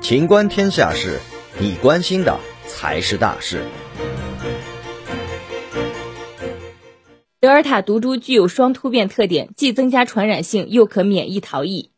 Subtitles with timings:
[0.00, 1.18] 情观天下事，
[1.60, 3.62] 你关心的才是大事。
[7.40, 11.90] 德尔塔毒株具有双突变特点，既增加传染性，又可免疫逃逸。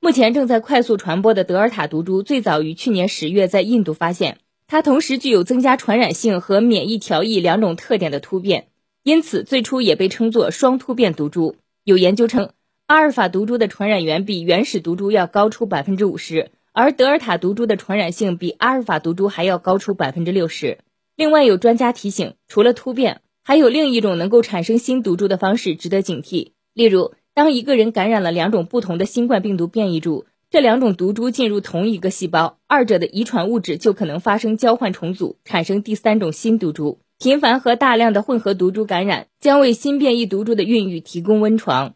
[0.00, 4.38] 目前正在快速传播的德尔塔毒株，最早于去年十月在印度发现。
[4.68, 8.68] 它同时具有增加传染性和免疫调抑两种特点的突变，
[9.02, 11.56] 因此最初也被称作双突变毒株。
[11.84, 12.50] 有研究称，
[12.88, 20.78] 阿尔法毒株的传染源比原始毒株要高出百分之五十，而德尔塔毒株的传染性比阿尔法毒株还要高出百分之六十。
[21.16, 26.52] 另外，有专家提醒，除了突变，还有另一种能够产生新毒株的方式值得警惕。
[26.74, 37.00] 例如，当一个人感染了两种不同的新冠病毒变异株，这两种毒株进入同一个细胞，二者的遗传物质就可能发生交换重组，产生第三种新毒株。
[37.18, 41.95] 频繁和大量的混合毒株感染，将为新变异毒株的孕育提供温床。